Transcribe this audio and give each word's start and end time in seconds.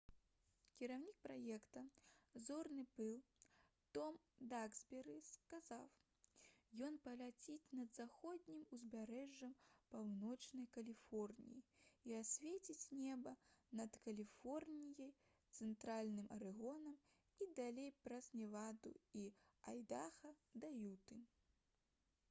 кіраўнік 0.77 1.17
праекта 1.25 1.81
«зорны 2.45 2.85
пыл» 2.99 3.11
том 3.97 4.15
даксберы 4.53 5.17
сказаў: 5.31 5.83
«ён 6.87 6.97
праляціць 7.03 7.67
над 7.81 7.93
заходнім 7.99 8.63
узбярэжжам 8.79 9.53
паўночнай 9.97 10.65
каліфорніі 10.79 11.61
і 12.13 12.17
асвеціць 12.23 12.89
неба 13.03 13.35
над 13.83 14.01
каліфорніяй 14.09 15.13
цэнтральным 15.59 16.33
арэгонам 16.39 16.99
і 17.45 17.51
далей 17.63 17.95
праз 18.09 18.33
неваду 18.41 18.97
і 19.23 19.25
айдаха 19.75 20.37
да 20.65 20.77
юты» 20.79 21.23